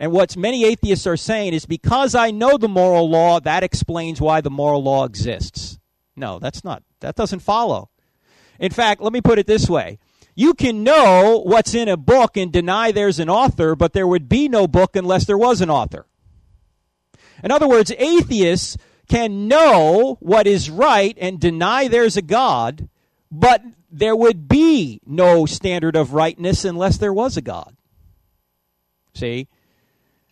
[0.00, 4.20] And what many atheists are saying is because I know the moral law, that explains
[4.20, 5.78] why the moral law exists.
[6.16, 6.82] No, that's not.
[7.00, 7.90] That doesn't follow.
[8.60, 9.98] In fact, let me put it this way.
[10.34, 14.28] You can know what's in a book and deny there's an author, but there would
[14.28, 16.06] be no book unless there was an author.
[17.42, 18.76] In other words, atheists
[19.08, 22.88] can know what is right and deny there's a God,
[23.30, 27.76] but there would be no standard of rightness unless there was a God.
[29.14, 29.48] See?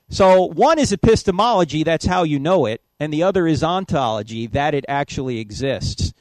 [0.08, 4.74] So one is epistemology, that's how you know it, and the other is ontology, that
[4.74, 6.12] it actually exists.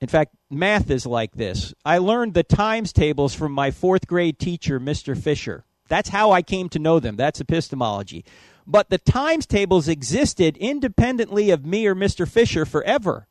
[0.00, 1.74] In fact, math is like this.
[1.84, 5.16] I learned the times tables from my fourth grade teacher, Mr.
[5.16, 5.64] Fisher.
[5.88, 7.16] That's how I came to know them.
[7.16, 8.24] That's epistemology.
[8.66, 12.28] But the times tables existed independently of me or Mr.
[12.28, 13.26] Fisher forever.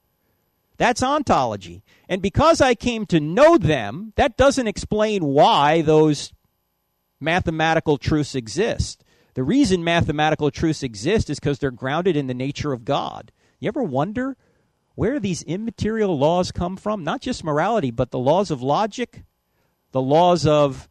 [0.78, 1.84] That's ontology.
[2.10, 6.34] And because I came to know them, that doesn't explain why those
[7.20, 9.04] mathematical truths exist.
[9.38, 13.32] The reason mathematical truths exist is because they're grounded in the nature of God.
[13.60, 14.36] You ever wonder
[14.96, 17.04] where these immaterial laws come from?
[17.04, 19.26] Not just morality, but the laws of logic,
[19.92, 20.90] the laws of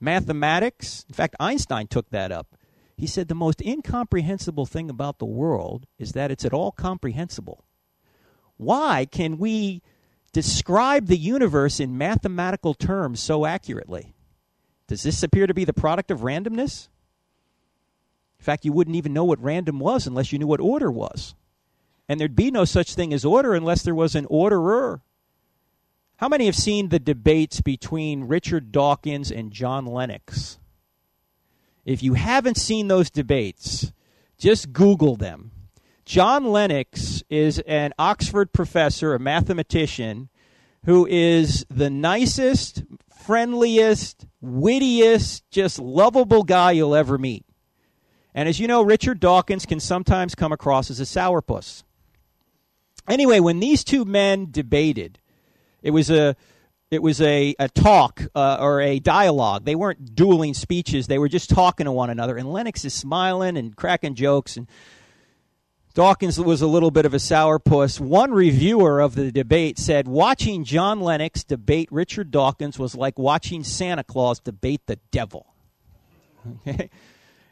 [0.00, 1.04] mathematics.
[1.08, 2.56] In fact, Einstein took that up.
[2.96, 7.64] He said the most incomprehensible thing about the world is that it's at all comprehensible.
[8.56, 9.82] Why can we
[10.32, 14.16] describe the universe in mathematical terms so accurately?
[14.88, 16.88] Does this appear to be the product of randomness?
[18.44, 21.34] In fact, you wouldn't even know what random was unless you knew what order was.
[22.10, 25.00] And there'd be no such thing as order unless there was an orderer.
[26.16, 30.58] How many have seen the debates between Richard Dawkins and John Lennox?
[31.86, 33.94] If you haven't seen those debates,
[34.36, 35.52] just Google them.
[36.04, 40.28] John Lennox is an Oxford professor, a mathematician,
[40.84, 47.46] who is the nicest, friendliest, wittiest, just lovable guy you'll ever meet.
[48.34, 51.84] And as you know, Richard Dawkins can sometimes come across as a sourpuss.
[53.08, 55.18] Anyway, when these two men debated,
[55.82, 56.34] it was a
[56.90, 59.64] it was a, a talk uh, or a dialogue.
[59.64, 61.06] They weren't dueling speeches.
[61.06, 62.36] They were just talking to one another.
[62.36, 64.56] And Lennox is smiling and cracking jokes.
[64.56, 64.68] And
[65.94, 67.98] Dawkins was a little bit of a sourpuss.
[67.98, 73.64] One reviewer of the debate said watching John Lennox debate Richard Dawkins was like watching
[73.64, 75.46] Santa Claus debate the devil.
[76.68, 76.90] Okay?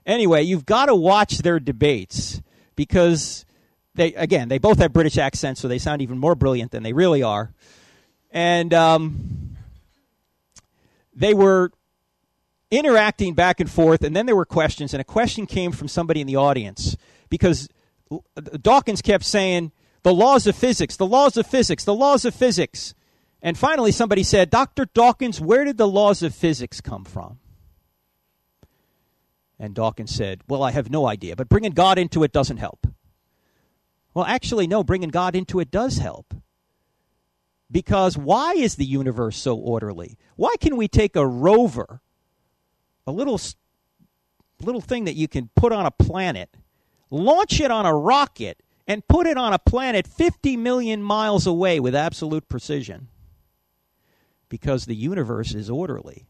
[0.04, 2.42] Anyway, you've got to watch their debates
[2.76, 3.44] because
[3.94, 6.92] they again they both have British accents, so they sound even more brilliant than they
[6.92, 7.52] really are
[8.32, 9.56] and um,
[11.14, 11.70] they were
[12.70, 16.20] interacting back and forth, and then there were questions, and a question came from somebody
[16.20, 16.96] in the audience
[17.28, 17.68] because
[18.60, 22.94] Dawkins kept saying, The laws of physics, the laws of physics, the laws of physics.
[23.44, 24.86] And finally, somebody said, Dr.
[24.86, 27.40] Dawkins, where did the laws of physics come from?
[29.62, 32.84] And Dawkins said, Well, I have no idea, but bringing God into it doesn't help.
[34.12, 36.34] Well, actually, no, bringing God into it does help.
[37.70, 40.18] Because why is the universe so orderly?
[40.34, 42.00] Why can we take a rover,
[43.06, 43.40] a little
[44.60, 46.56] little thing that you can put on a planet,
[47.08, 51.78] launch it on a rocket, and put it on a planet 50 million miles away
[51.78, 53.06] with absolute precision?
[54.48, 56.26] Because the universe is orderly.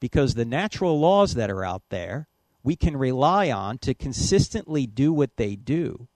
[0.00, 2.26] Because the natural laws that are out there
[2.64, 6.08] we can rely on to consistently do what they do.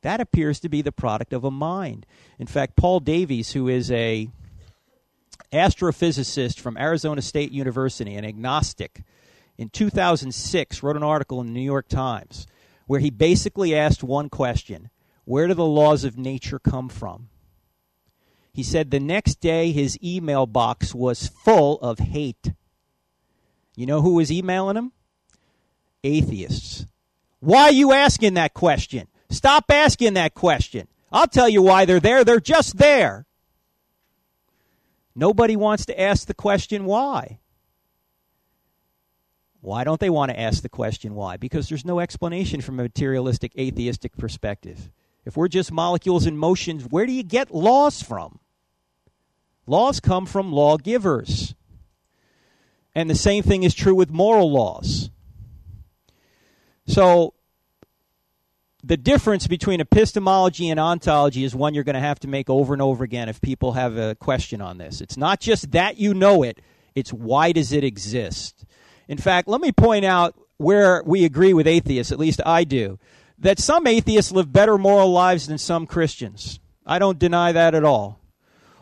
[0.00, 2.06] That appears to be the product of a mind.
[2.38, 4.30] In fact, Paul Davies, who is a
[5.52, 9.02] astrophysicist from Arizona State University, an agnostic,
[9.58, 12.46] in 2006 wrote an article in the New York Times
[12.86, 14.88] where he basically asked one question
[15.24, 17.28] Where do the laws of nature come from?
[18.54, 22.52] He said the next day his email box was full of hate.
[23.76, 24.92] You know who was emailing him?
[26.04, 26.86] Atheists.
[27.40, 29.08] Why are you asking that question?
[29.30, 30.88] Stop asking that question.
[31.12, 32.24] I'll tell you why they're there.
[32.24, 33.26] They're just there.
[35.14, 37.40] Nobody wants to ask the question why.
[39.60, 41.36] Why don't they want to ask the question why?
[41.36, 44.90] Because there's no explanation from a materialistic atheistic perspective.
[45.24, 48.40] If we're just molecules in motion, where do you get laws from?
[49.66, 51.54] Laws come from lawgivers.
[52.94, 55.10] And the same thing is true with moral laws.
[56.90, 57.34] So
[58.82, 62.72] the difference between epistemology and ontology is one you're going to have to make over
[62.72, 65.00] and over again if people have a question on this.
[65.00, 66.60] It's not just that you know it,
[66.96, 68.64] it's why does it exist?
[69.06, 72.98] In fact, let me point out where we agree with atheists, at least I do,
[73.38, 76.58] that some atheists live better moral lives than some Christians.
[76.84, 78.18] I don't deny that at all.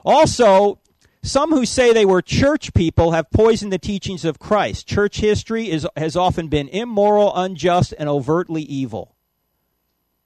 [0.03, 0.81] Also,
[1.23, 4.87] some who say they were church people have poisoned the teachings of Christ.
[4.87, 9.15] Church history is, has often been immoral, unjust, and overtly evil.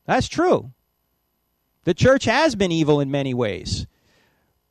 [0.07, 0.73] That's true.
[1.85, 3.87] The church has been evil in many ways.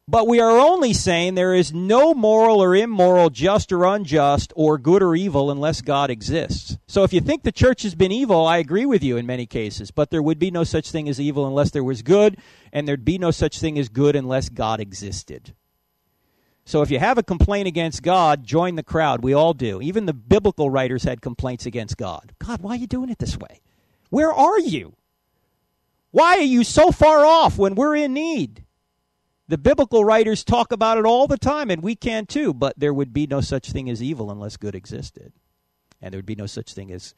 [0.07, 4.77] But we are only saying there is no moral or immoral, just or unjust, or
[4.77, 6.77] good or evil unless God exists.
[6.87, 9.45] So if you think the church has been evil, I agree with you in many
[9.45, 9.89] cases.
[9.91, 12.37] But there would be no such thing as evil unless there was good,
[12.73, 15.53] and there'd be no such thing as good unless God existed.
[16.71, 19.25] So if you have a complaint against God, join the crowd.
[19.25, 19.81] We all do.
[19.81, 22.31] Even the biblical writers had complaints against God.
[22.39, 23.59] God, why are you doing it this way?
[24.09, 24.95] Where are you?
[26.11, 28.63] Why are you so far off when we're in need?
[29.49, 32.93] The biblical writers talk about it all the time, and we can too, but there
[32.93, 35.33] would be no such thing as evil unless good existed.
[36.01, 37.13] And there would be no such thing as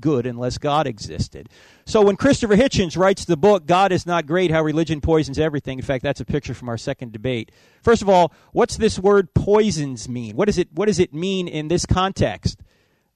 [0.00, 1.48] good unless God existed.
[1.86, 5.78] So when Christopher Hitchens writes the book, God is Not Great How Religion Poisons Everything,
[5.78, 7.52] in fact, that's a picture from our second debate.
[7.82, 10.36] First of all, what's this word poisons mean?
[10.36, 12.60] What, is it, what does it mean in this context?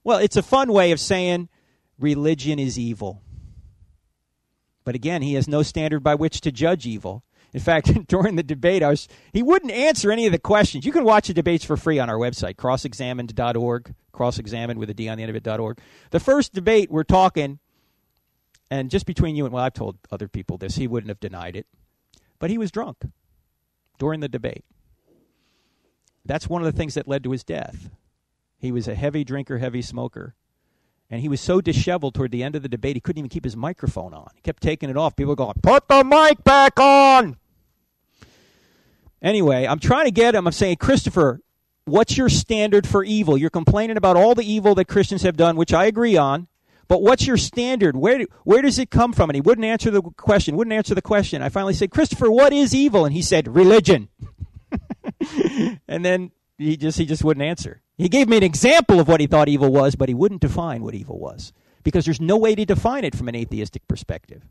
[0.03, 1.49] Well, it's a fun way of saying
[1.99, 3.21] religion is evil.
[4.83, 7.23] But again, he has no standard by which to judge evil.
[7.53, 10.85] In fact, during the debate, I was, he wouldn't answer any of the questions.
[10.85, 15.09] You can watch the debates for free on our website, crossexamined.org, crossexamined with a D
[15.09, 15.79] on the end of it.org.
[16.11, 17.59] The first debate, we're talking,
[18.69, 21.55] and just between you and, well, I've told other people this, he wouldn't have denied
[21.55, 21.67] it,
[22.37, 22.97] but he was drunk
[23.97, 24.63] during the debate.
[26.25, 27.89] That's one of the things that led to his death.
[28.59, 30.35] He was a heavy drinker, heavy smoker.
[31.09, 33.43] And he was so disheveled toward the end of the debate, he couldn't even keep
[33.43, 34.29] his microphone on.
[34.35, 35.15] He kept taking it off.
[35.15, 37.37] People were going, Put the mic back on!
[39.21, 40.47] Anyway, I'm trying to get him.
[40.47, 41.41] I'm saying, Christopher,
[41.85, 43.37] what's your standard for evil?
[43.37, 46.47] You're complaining about all the evil that Christians have done, which I agree on.
[46.87, 47.95] But what's your standard?
[47.95, 49.29] Where, where does it come from?
[49.29, 51.41] And he wouldn't answer the question, wouldn't answer the question.
[51.41, 53.05] I finally said, Christopher, what is evil?
[53.05, 54.09] And he said, religion.
[55.87, 57.81] and then he just, he just wouldn't answer.
[57.99, 60.83] He gave me an example of what he thought evil was, but he wouldn't define
[60.83, 61.51] what evil was
[61.83, 64.41] because there's no way to define it from an atheistic perspective.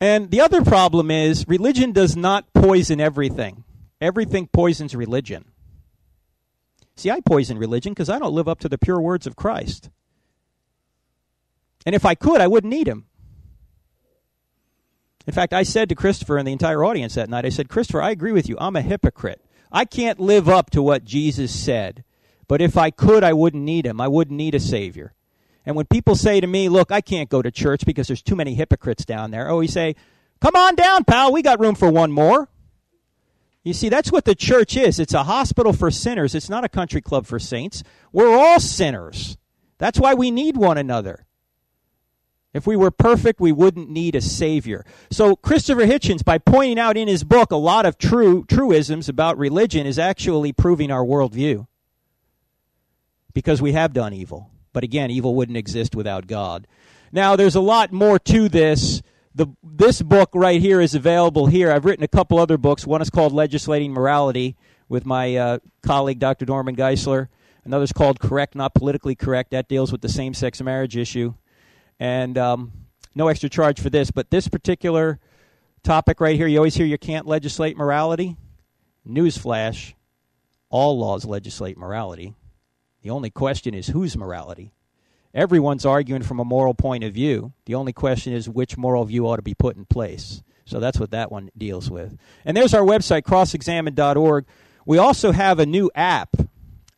[0.00, 3.62] And the other problem is religion does not poison everything.
[4.00, 5.44] Everything poisons religion.
[6.96, 9.90] See, I poison religion because I don't live up to the pure words of Christ.
[11.86, 13.06] And if I could, I wouldn't need him.
[15.24, 18.02] In fact, I said to Christopher and the entire audience that night, I said, Christopher,
[18.02, 18.56] I agree with you.
[18.58, 19.40] I'm a hypocrite.
[19.70, 22.04] I can't live up to what Jesus said.
[22.46, 24.00] But if I could, I wouldn't need him.
[24.00, 25.12] I wouldn't need a Savior.
[25.66, 28.36] And when people say to me, look, I can't go to church because there's too
[28.36, 29.96] many hypocrites down there, I always say,
[30.40, 31.30] come on down, pal.
[31.30, 32.48] We got room for one more.
[33.64, 34.98] You see, that's what the church is.
[34.98, 36.34] It's a hospital for sinners.
[36.34, 37.82] It's not a country club for saints.
[38.12, 39.36] We're all sinners.
[39.76, 41.26] That's why we need one another.
[42.58, 44.84] If we were perfect, we wouldn't need a savior.
[45.12, 49.38] So Christopher Hitchens, by pointing out in his book a lot of true truisms about
[49.38, 51.68] religion, is actually proving our worldview.
[53.32, 54.50] Because we have done evil.
[54.72, 56.66] But again, evil wouldn't exist without God.
[57.12, 59.02] Now, there's a lot more to this.
[59.36, 61.70] The, this book right here is available here.
[61.70, 62.84] I've written a couple other books.
[62.84, 64.56] One is called Legislating Morality
[64.88, 66.44] with my uh, colleague, Dr.
[66.44, 67.28] Norman Geisler.
[67.64, 69.52] Another is called Correct, Not Politically Correct.
[69.52, 71.34] That deals with the same sex marriage issue
[71.98, 72.72] and um,
[73.14, 74.10] no extra charge for this.
[74.10, 75.18] But this particular
[75.82, 78.36] topic right here, you always hear you can't legislate morality.
[79.06, 79.94] Newsflash:
[80.70, 82.34] all laws legislate morality.
[83.02, 84.72] The only question is whose morality.
[85.34, 87.52] Everyone's arguing from a moral point of view.
[87.66, 90.42] The only question is which moral view ought to be put in place.
[90.64, 92.16] So that's what that one deals with.
[92.44, 94.46] And there's our website, crossexamined.org.
[94.84, 96.36] We also have a new app.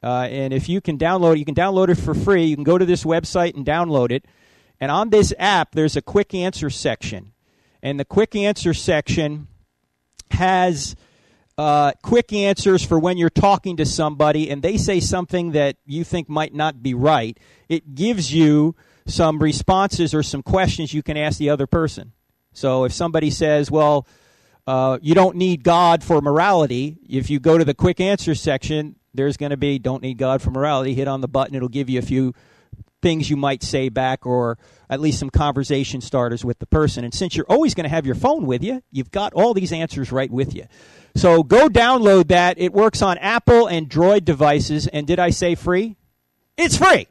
[0.03, 2.45] Uh, and if you can download it, you can download it for free.
[2.45, 4.25] You can go to this website and download it.
[4.81, 7.33] And on this app, there's a quick answer section.
[7.83, 9.49] And the quick answer section
[10.31, 10.97] has
[11.59, 16.05] uh, quick answers for when you're talking to somebody and they say something that you
[16.05, 17.39] think might not be right.
[17.69, 18.75] It gives you
[19.07, 22.13] some responses or some questions you can ask the other person.
[22.53, 24.07] So if somebody says, well,
[24.67, 28.97] uh, you don't need God for morality, if you go to the quick answer section,
[29.13, 30.95] there's going to be don't need God for morality.
[30.95, 32.35] Hit on the button, it'll give you a few
[33.03, 37.05] things you might say back or at least some conversation starters with the person.
[37.05, 39.73] And since you're always going to have your phone with you, you've got all these
[39.73, 40.67] answers right with you.
[41.15, 42.59] So go download that.
[42.59, 44.87] It works on Apple and Droid devices.
[44.87, 45.97] And did I say free?
[46.57, 47.07] It's free.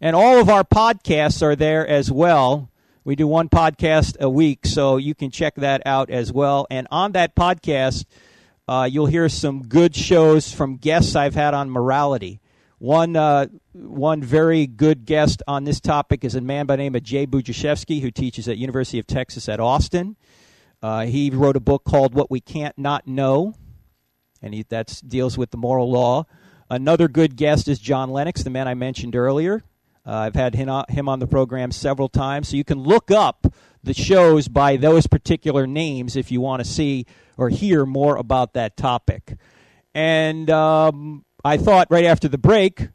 [0.00, 2.70] And all of our podcasts are there as well.
[3.04, 6.66] We do one podcast a week, so you can check that out as well.
[6.70, 8.06] And on that podcast,
[8.66, 12.40] uh, you'll hear some good shows from guests I've had on morality.
[12.78, 16.94] One, uh, one very good guest on this topic is a man by the name
[16.94, 20.16] of Jay Budziszewski, who teaches at University of Texas at Austin.
[20.82, 23.54] Uh, he wrote a book called What We Can't Not Know,
[24.42, 26.26] and that deals with the moral law.
[26.68, 29.62] Another good guest is John Lennox, the man I mentioned earlier.
[30.06, 33.46] Uh, I've had him on the program several times, so you can look up
[33.82, 37.06] the shows by those particular names if you want to see
[37.36, 39.36] or hear more about that topic.
[39.94, 42.88] And um, I thought right after the break,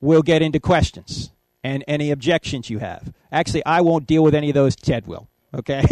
[0.00, 1.30] we'll get into questions
[1.62, 3.12] and any objections you have.
[3.30, 4.76] Actually, I won't deal with any of those.
[4.76, 5.28] Ted will.
[5.54, 5.82] Okay.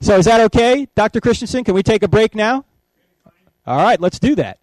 [0.00, 1.20] so is that okay, Dr.
[1.20, 1.64] Christensen?
[1.64, 2.64] Can we take a break now?
[3.66, 4.58] All right, let's do that.